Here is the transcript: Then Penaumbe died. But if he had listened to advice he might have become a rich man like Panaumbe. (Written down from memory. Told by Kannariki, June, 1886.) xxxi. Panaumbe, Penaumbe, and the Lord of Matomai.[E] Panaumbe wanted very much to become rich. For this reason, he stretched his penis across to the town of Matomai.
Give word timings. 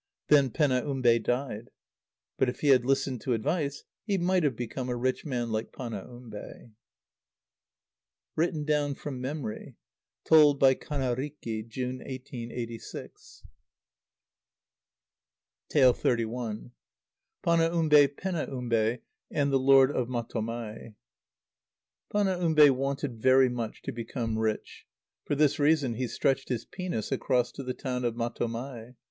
Then 0.29 0.49
Penaumbe 0.49 1.19
died. 1.21 1.69
But 2.39 2.49
if 2.49 2.61
he 2.61 2.69
had 2.69 2.83
listened 2.85 3.21
to 3.21 3.33
advice 3.33 3.83
he 4.03 4.17
might 4.17 4.41
have 4.41 4.55
become 4.55 4.89
a 4.89 4.95
rich 4.95 5.25
man 5.27 5.51
like 5.51 5.71
Panaumbe. 5.71 6.71
(Written 8.35 8.63
down 8.65 8.95
from 8.95 9.21
memory. 9.21 9.75
Told 10.25 10.57
by 10.59 10.73
Kannariki, 10.73 11.67
June, 11.67 11.99
1886.) 11.99 13.43
xxxi. 15.71 16.71
Panaumbe, 17.43 18.07
Penaumbe, 18.17 18.99
and 19.29 19.53
the 19.53 19.59
Lord 19.59 19.91
of 19.91 20.07
Matomai.[E] 20.09 20.95
Panaumbe 22.11 22.69
wanted 22.71 23.21
very 23.21 23.49
much 23.49 23.83
to 23.83 23.91
become 23.91 24.39
rich. 24.39 24.87
For 25.25 25.35
this 25.35 25.59
reason, 25.59 25.93
he 25.93 26.07
stretched 26.07 26.49
his 26.49 26.65
penis 26.65 27.11
across 27.11 27.51
to 27.51 27.61
the 27.61 27.75
town 27.75 28.03
of 28.03 28.15
Matomai. 28.15 28.95